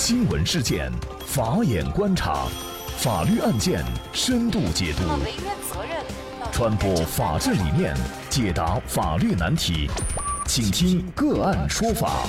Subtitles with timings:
[0.00, 0.92] 新闻事件，
[1.26, 2.46] 法眼观察，
[2.98, 5.02] 法律案件深度解读，
[6.52, 7.96] 传播法治理念，
[8.30, 9.90] 解答法律难题，
[10.46, 12.24] 请听个案说法。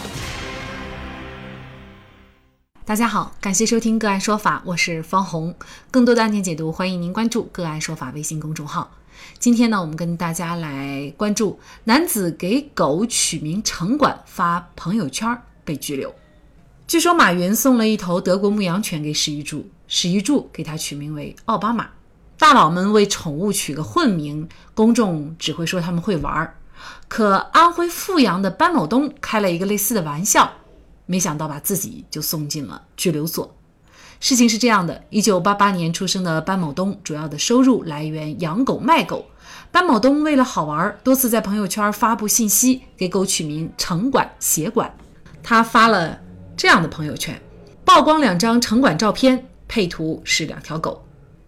[2.84, 5.54] 大家好，感谢收听个案说法，我是方红。
[5.92, 8.90] 更多的案件解读，欢迎您关注个案说法微信公众号。
[9.38, 16.12] 今天呢，我们跟大家来关注男子给狗取名城管发朋友圈被拘留。
[16.90, 21.90] 据说马云送了一头德国牧羊犬给史玉柱，史玉柱给他取名为奥巴马。
[22.36, 26.58] 大佬们为宠物取个混名，公众只会说他们会玩儿。
[27.08, 30.52] 可安徽阜阳的班某东开了一个类似的玩笑，
[31.06, 33.56] 没想到把自己就送进了拘留所。
[34.20, 39.28] 事情是这样的：一九八八年出生的班某东，主要的收入来源养狗卖狗。
[39.72, 44.92] 班某东为了好玩，多次在朋友圈发布信息，给狗取名“城管”“协管”。
[45.44, 46.22] 他发了。
[46.60, 47.42] 这样的朋友圈，
[47.86, 51.02] 曝光两张城管照片，配图是两条狗，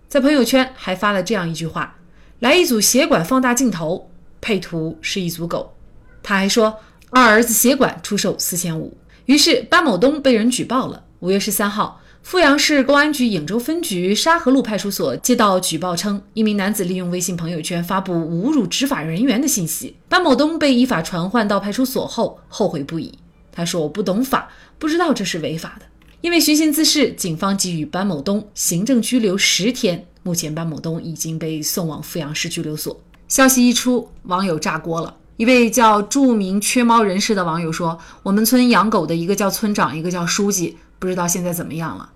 [0.08, 1.97] 在朋友圈还发了这样一句话
[2.39, 5.75] ：“来一组协管放大镜头。”配图是一组狗。
[6.23, 6.77] 他还说
[7.11, 8.95] ：“二儿子协管出售四千五。”
[9.27, 11.03] 于是班某东被人举报了。
[11.19, 19.97] 五月十三号，阜阳市公安局颍州分局沙河路派出所接到举报称，一名男子利用微信朋友圈发布侮辱执法人员的信息。
[20.08, 23.19] 班某东被依法传唤到派出所后，后悔不已。
[23.52, 24.49] 他说：“我不懂法，
[24.80, 25.85] 不知道这是违法的。
[26.21, 30.08] 因为寻衅滋事，警方给予班某东行政拘留十天。
[30.23, 35.17] 目前，班某东已经被送往阜阳市拘留所。”消息一出，网友炸锅了。
[35.38, 42.11] 一位叫著名缺猫人士的网友说：“我们村养狗的一个叫村长，一个叫书记，不知道现在怎么样了。”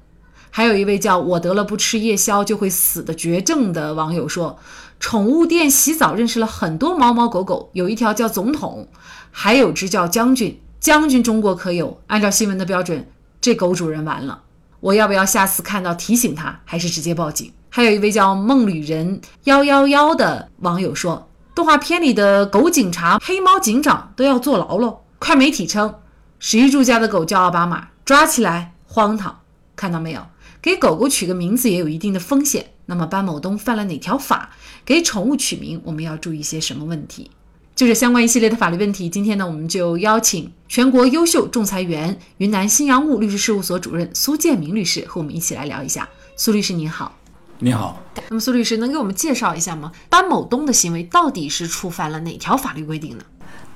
[0.52, 4.58] 还有一位叫我得了不吃夜宵就会死的绝症的网友说
[4.99, 8.88] ：“宠物店洗澡认识了很多猫猫狗狗，有一条叫总统，
[9.31, 12.00] 还有只叫将军。”将军，中国可有？
[12.05, 13.08] 按照新闻的标准，
[13.41, 14.44] 这狗主人完了。
[14.81, 17.52] 我要不要下次看到提醒他，还是直接报警？
[17.72, 24.99] 还有一位叫梦旅人幺幺幺的网友说，动画片里的狗警察、黑猫警长都要坐牢喽。
[25.17, 25.95] 快媒体称，
[26.37, 29.39] 史玉柱家的狗叫奥巴马，抓起来荒唐。
[29.76, 30.21] 看到没有？
[30.61, 32.73] 给狗狗取个名字也有一定的风险。
[32.86, 34.52] 那么班某东犯了哪条法？
[34.86, 37.31] 给宠物取名，我们要注意些什么问题？
[37.75, 46.08] 就是相关一系列的法律问题，今天呢，我们就邀请全国优秀仲裁员、云南新阳务律师事务所主任苏建明律师和我们一起来聊一下。
[46.37, 47.13] 苏律师您好，
[47.59, 48.02] 你好。
[48.30, 49.91] 那么苏律师能给我们介绍一下吗？
[50.09, 53.25] 班某东的行为到底是触犯了哪条法律规定呢？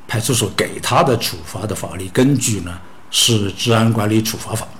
[0.07, 2.79] 派出所给他的处罚的法律根据呢
[3.11, 4.65] 是《治安管理处罚法》。《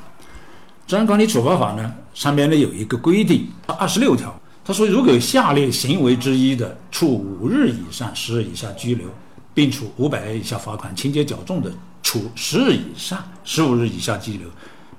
[0.87, 4.38] 治安管理处罚法》呢上面呢有一个规定，二十六条。
[4.69, 9.07] 他说：“如果有下列行为之一的，处五日以上十日以下拘留，
[9.51, 14.47] 并处五百元以下罚款；情节较重的，处十日以上十五日以下拘留，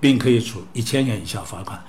[0.01, 1.81] 并可以处一千元以下罚款。”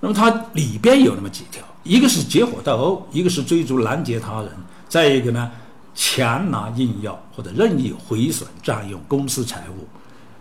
[0.00, 4.50] 那么它里边有那么几条：一个是结伙斗殴，一个是追逐拦截他人，
[4.88, 5.50] 再一个呢，
[5.94, 9.86] 强拿硬要或者任意毁损占用公私财物。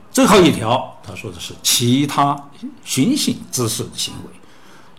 [0.09, 2.41] 最后一条，他说的是其他
[2.85, 4.31] 寻衅滋事的行为。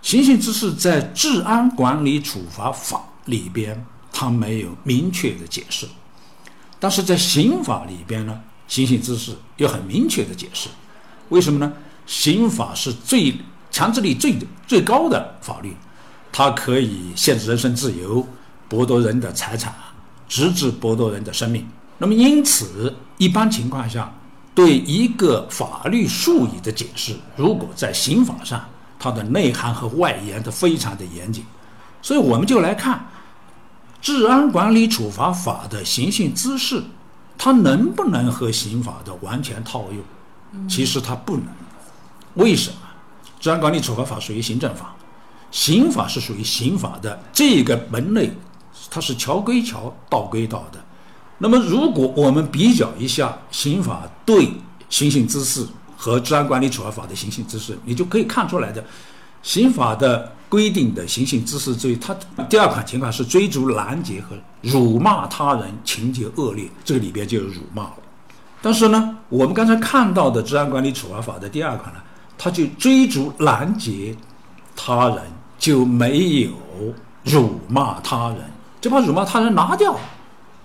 [0.08, 2.96] 行衅滋事在《治安管理处罚法》
[3.30, 5.86] 里边，它没有明确的解释，
[6.80, 10.70] 但是在刑法里边呢，行衅滋事有很明确的解释。
[11.28, 11.70] 为什么呢？
[12.06, 13.34] 刑法是最
[13.70, 14.34] 强制力最
[14.66, 15.76] 最高的法律，
[16.32, 18.26] 它可以限制人身自由，
[18.66, 19.74] 剥夺人的财产，
[20.26, 21.68] 直至剥夺人的生命。
[21.98, 24.10] 那么，因此，一般情况下，
[24.54, 28.66] 对一个法律术语的解释，如果在刑法上，
[28.98, 31.44] 它的内涵和外延都非常的严谨，
[32.02, 32.96] 所以我们就来看
[34.02, 36.82] 《治安管理处罚法》的行刑姿势，
[37.38, 40.68] 它能不能和刑法的完全套用？
[40.68, 41.44] 其实它不能。
[42.34, 42.76] 为什么？
[43.42, 44.96] 《治安管理处罚法》属于行政法，
[45.52, 48.32] 刑法是属于刑法的这个门类，
[48.90, 50.84] 它是桥归桥，道归道的。
[51.38, 54.52] 那么，如果我们比较一下刑法对
[54.90, 55.64] 行刑姿势。
[56.00, 58.84] 和治安管理处罚法的行刑姿势，你就可以看出来的，
[59.42, 62.14] 刑法的规定的行刑姿势罪，它
[62.48, 67.94] 第二款情况是追逐拦截和辱骂他人，情节恶劣，这个里边就有辱骂了。
[68.62, 72.00] 但是呢，我们刚才看到的治安管理处罚法的第二款呢，
[72.38, 74.16] 它就追逐拦截
[74.76, 75.18] 他人
[75.58, 76.52] 就没有
[77.24, 78.38] 辱骂他人，
[78.80, 79.98] 就把辱骂他人拿掉。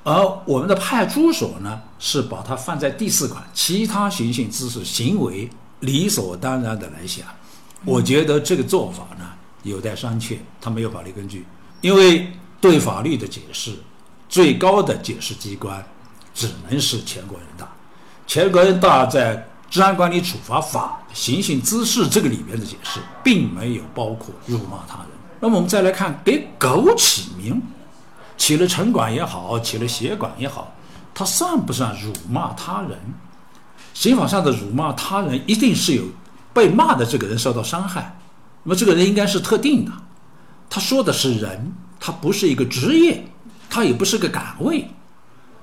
[0.03, 7.25] 而我们的派出所呢，是把它放在第四款，其他行性姿势行为理所当然的来想，
[7.85, 9.25] 我觉得这个做法呢
[9.63, 11.45] 有待商榷，它没有法律根据，
[11.81, 12.29] 因为
[12.59, 13.71] 对法律的解释，
[14.27, 15.81] 最高的解释机关
[16.33, 17.71] 只能是全国人大，
[18.27, 25.07] 全国人大在治安管理处罚法行刑姿势这个里面的解释，并没有包括辱骂他人。
[25.39, 27.61] 那么我们再来看给狗起名，
[28.43, 30.75] 起了城管也好，起了协管也好，
[31.13, 32.99] 他算不算辱骂他人？
[33.93, 36.03] 刑法上的辱骂他人，一定是有
[36.53, 38.19] 被骂的这个人受到伤害，
[38.63, 39.91] 那么这个人应该是特定的。
[40.69, 43.25] 他说的是人，他不是一个职业，
[43.69, 44.89] 他也不是个岗位，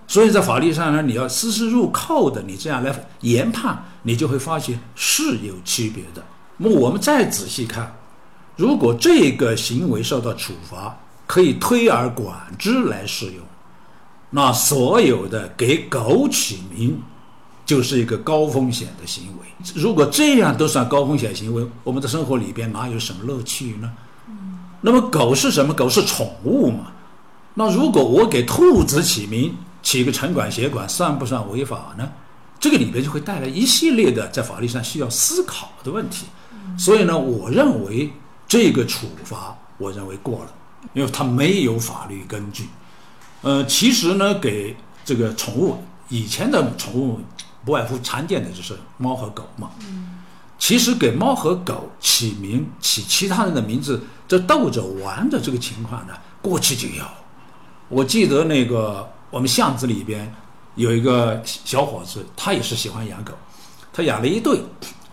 [0.06, 6.24] 所以在法律上呢，你要丝丝入扣的，你这样来研判，你就会发现是有区别的。
[6.56, 7.94] 那么我们再仔细看，
[8.56, 10.98] 如果这个行为受到处罚，
[11.30, 13.36] 可以推而广之来适用，
[14.30, 17.00] 那所有的给狗起名。
[17.66, 19.46] 就是一个高风险的行为。
[19.76, 23.92] 如果这样都算高风险行为，我们的生活里边哪有什么乐趣呢？
[24.80, 25.72] 那么狗是什么？
[25.72, 26.90] 狗是宠物嘛？
[27.54, 29.54] 那如果我给兔子起名，
[29.84, 32.10] 起个城管、协管，算不算违法呢？
[32.58, 36.26] 这个里边就会带来一系列的在法律上需要思考的问题。
[36.76, 38.10] 所以呢，我认为
[38.48, 40.50] 这个处罚，我认为过了，
[40.92, 42.68] 因为它没有法律根据。
[43.42, 47.20] 呃，其实呢，给这个宠物以前的宠物。
[47.62, 49.70] 不外乎常见的就是猫和狗嘛。
[49.82, 50.16] 嗯
[50.58, 57.04] 其实给猫和狗起名起其他人的名字，这逗着玩的这个情况呢，过去就有。
[57.88, 60.30] 我记得那个我们巷子里边
[60.74, 63.32] 有一个小伙子，他也是喜欢养狗，
[63.90, 64.62] 他养了一对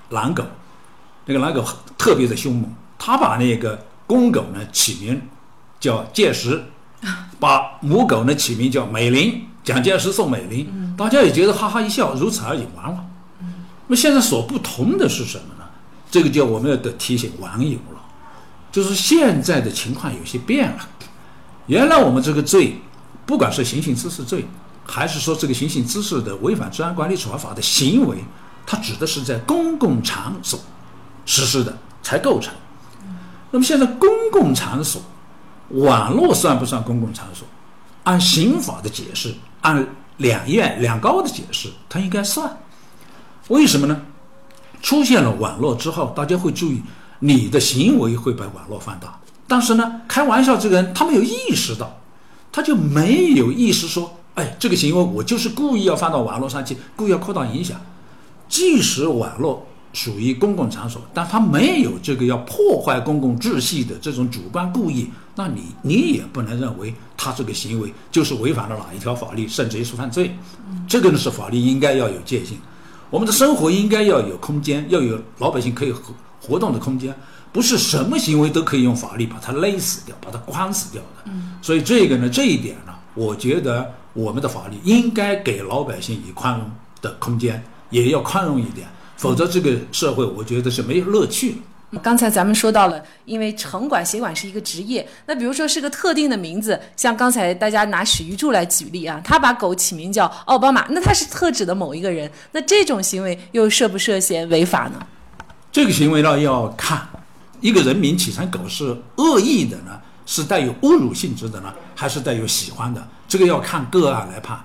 [0.10, 0.44] 狼狗，
[1.26, 1.64] 那个狼狗
[1.98, 5.22] 特别的凶猛，他把那个公狗呢起名
[5.80, 6.64] 叫介石，
[7.40, 9.42] 把母狗呢起名叫美玲。
[9.64, 13.06] 蒋介石送美玲，大家也觉得哈哈一笑，如此而已，完了。
[13.42, 15.66] 那么现在所不同的是什么呢？
[16.10, 18.02] 这个就我们要得提醒网友了，
[18.72, 20.88] 就是现在的情况有些变了。
[21.66, 22.80] 原来我们这个罪，
[23.26, 24.48] 不管是行刑滋事罪，
[24.86, 28.24] 还是说这个行刑滋事的违反治安管理处罚法的行为，
[28.66, 30.58] 它指的是在公共场所
[31.26, 32.54] 实施的才构成。
[33.52, 35.02] 那么现在公共场所，
[35.70, 37.48] 网络算不算公共场所？
[38.04, 39.34] 按刑法的解释。
[39.62, 39.86] 按
[40.18, 42.58] 两院两高的解释，它应该算。
[43.50, 44.02] 为什么呢？
[44.82, 46.82] 出现了网络之后，大家会注意
[47.20, 49.20] 你的行为会被网络放大。
[49.48, 52.00] 但是呢，开玩笑这个人他没有意识到，
[52.52, 57.80] 他就没有意识说，哎，这个行为我就是故意要放到网络上去，故意要扩大影响。
[58.48, 59.68] 即使网络
[59.98, 65.10] 属于公共场所，但他没有这个要破坏公共秩序的这种主观故意。
[65.36, 70.38] 那你你也不能认为他这个行为就是违反了哪一条法律，甚至于是犯罪。
[70.88, 72.56] 这个呢是法律应该要有界限。
[73.10, 77.12] 我们的生活应该要有空间，要有老百姓可以活活动的空间，
[77.52, 81.32] 不是什么行为都可以用法律把它勒死掉，把它关死掉的。
[81.60, 86.70] 所以这个呢，这一点呢，我觉得我们的法律应该给老百姓以宽容
[87.02, 91.62] 的空间，也要宽容一点，否则这个社会我觉得是没有乐趣。
[92.04, 105.00] 刚才咱们说到了，因为城管、协管是一个职业，那比如说是个特定的名字，像刚才大家拿史玉柱来举例啊，他把狗起名叫奥巴马，那他是特指的某一个人，那这种行为又涉不涉嫌违法呢？
[105.72, 107.08] 这个行为呢要看
[107.62, 113.08] 一个人名起成狗是恶意的呢，是带有侮辱性质的呢，还是带有喜欢的？
[113.30, 114.60] 这个要看个案来判。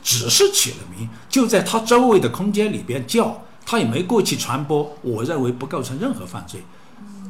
[0.00, 3.42] 只是起了名，就在他周围的空间里边叫。
[3.70, 6.58] 他也没过去传播，我认为不构成任何犯罪。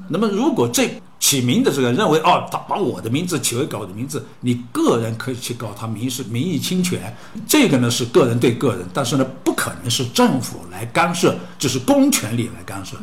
[0.08, 7.12] 那么，如果这起名的这个认为哦，他把我的名字起为狗的名字，你个人可以去告他民事名誉侵权，
[7.44, 12.96] 这个呢是个人对个人，但是呢不可能是政府来干涉，就是公权力来干涉。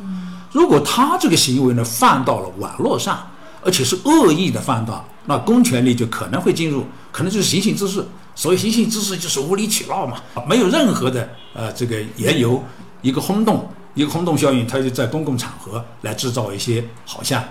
[0.54, 3.28] 如果他这个行为呢放到了网络上，
[3.62, 8.08] 而且是恶意的放大，那公权力就可能会进入，可能就是行刑滋事。
[8.34, 12.64] 所谓行刑滋事就是无理取闹嘛，没有任何的呃这个缘由。
[13.06, 17.44] 一个轰动，一个轰动效应，他就在公共场合来制造一些，好像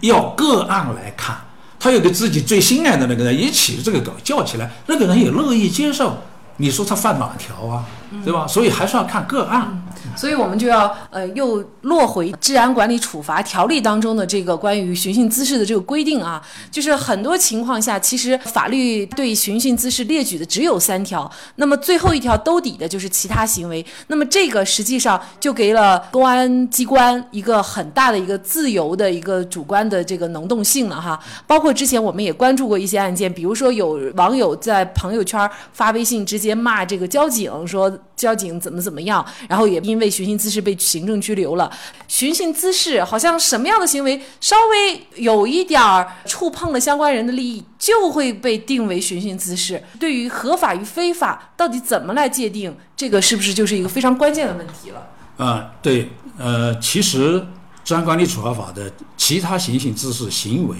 [0.00, 1.36] 要个案来看，
[1.78, 6.16] 他有个自己最心爱的那个人一起这个狗叫起来，那个人也乐意接受。
[6.56, 7.84] 你说他犯哪条啊？
[8.24, 8.46] 对吧？
[8.46, 9.82] 所以还是要看个案。
[10.16, 31.18] 所以我们就要呃，又落回治安管理处罚条例当中的这个关于寻衅滋事的这个规定啊，就是很多情况下，其实法律对寻衅滋事列举的只有三条，那么最后一条兜底的就是其他行为，那么这个实际上就给了公安机关一个很大的一个自由的一个主观的这个能动性了哈。
[31.46, 37.92] 包括之前我们也关注过一些案件，比如说有网友在朋友圈发微信直接骂这个交警说。
[38.14, 41.70] 交警怎么怎么样，然后也因为寻衅滋事被行政拘留了。
[42.08, 49.82] 寻衅滋事好像什么样的行为稍微有一点儿触碰了相关人的利益，就会被定为寻衅滋事。
[49.98, 55.08] 对于合法与非法，到底怎么来界定，这个是不是就是一个非常关键的问题了？
[55.36, 57.40] 啊，对，呃，其实
[57.82, 60.76] 《治安管理处罚法》的其他寻衅滋事行为，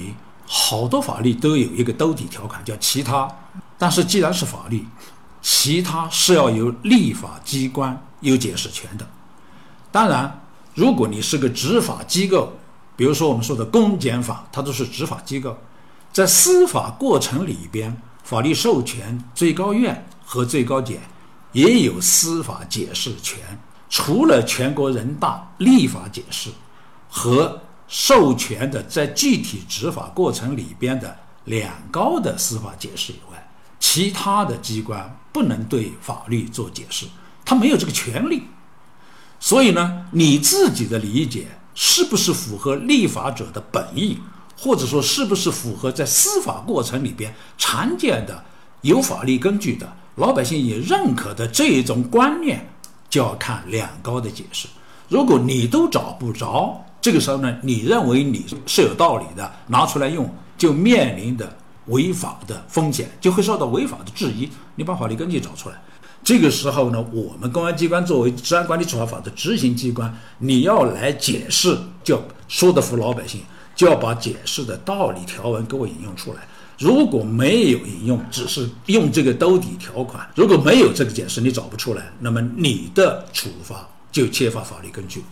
[0.47, 3.28] 好多法律都有一个兜底条款，叫其他。
[3.78, 4.85] 但是既然是法律，
[5.40, 9.07] 其他是要由立法机关有解释权的。
[9.91, 10.41] 当然，
[10.75, 12.50] 如果你是个执法机构，
[12.97, 15.55] 比如说我们说的公检法，它都是执法机构，
[16.12, 21.00] 在司法过程里边，法律授权最高院和最高检
[21.52, 23.38] 也有司法解释权。
[23.91, 26.49] 除了全国人大立法解释
[27.11, 31.14] 和授权的在具体执法过程里边的
[31.45, 37.05] 两高的司法解释以外，其他的机关不能对法律做解释，
[37.44, 38.44] 他没有这个权利。
[39.40, 44.18] 所以呢，你自己的理解是不是符合立法者的本意，
[44.56, 48.44] 或者说是不是符合在司法过程里边常见的
[48.82, 52.64] 有法律根据的老百姓也认可的这一种观念，
[53.11, 54.68] 就要看两高的解释。
[55.08, 61.56] 如果你都找不着，这个时候呢，你认为你是有道理的，拿出来用，就面临的
[61.87, 64.49] 违法的风险，就会受到违法的质疑。
[64.76, 65.82] 你把法律根据找出来。
[66.25, 73.41] 这个时候呢，我们公安机关作为治安管理处罚法的执行机关，你要来解释，就要说得服老百姓，
[73.75, 76.47] 就要把解释的道理条文给我引用出来。
[76.79, 85.23] 如果没有引用，只是用这个兜底条款，如果没有这个解释，你找不出来，那么你的处罚就缺乏法律根据。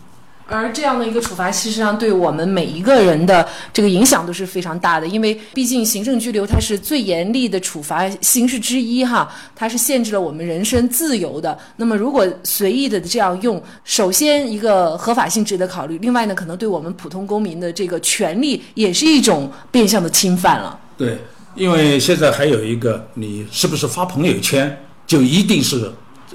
[0.51, 11.57] 而这样的一个处罚，事实上对我们每一个人的这个影响都是非常大的，因为毕竟行政拘留它是最严厉的处罚形式之一，哈，它是限制了我们人身自由的。
[11.77, 20.77] 那么如果随意的这样用，首先一个合法性值得考虑，另外呢，可能对我们普通公民的这个权利也是一种变相的侵犯了。
[20.97, 21.17] 对，
[21.55, 24.77] 因为现在还有一个，你是不是发朋友圈，
[25.07, 25.89] 就一定是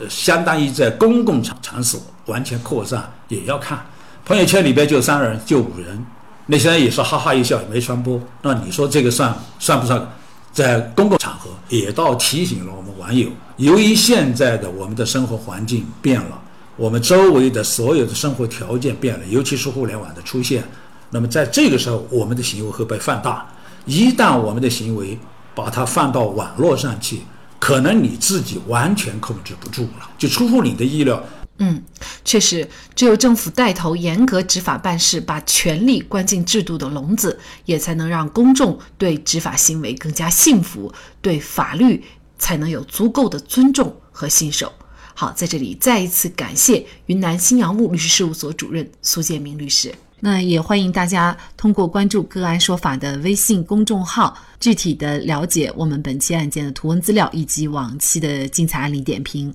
[0.08, 3.84] 相当于在公共场场所完全扩散，也要看。
[4.26, 6.04] 朋友圈里边就三人，就五人，
[6.46, 8.20] 那些人也是哈哈一笑，没传播。
[8.42, 10.04] 那你说这个算算不算？
[10.52, 13.28] 在公共场合也倒提醒了我们网友，
[13.58, 16.42] 由于现在的我们的生活环境变了，
[16.76, 20.64] 我们周围的所有的生活条件变了，尤其是互联网的出现，
[21.10, 23.46] 那么在这个时候，我们的行为会被放大。
[23.84, 25.16] 一旦我们的行为
[25.54, 27.20] 把它放到网络上去，
[27.60, 31.22] 可能你自己完全控制不住了，就出乎你的意料。
[31.58, 31.82] 嗯，
[32.26, 40.92] 确实，只有政府带头严格执法办事，把权力关进制度的笼子，也才能让公众对执法行为更加信服，
[41.22, 42.02] 对法律
[42.36, 44.72] 才能有足够的尊重和信守。
[45.14, 49.94] 好，在这里再一次感谢云南新阳路律师事务所主任苏建明律师。
[50.18, 59.54] 那也欢迎大家通过关注“个案说法”的微信公众号，具体的了解我们本期案件的图文资料以及往期的精彩案例点评。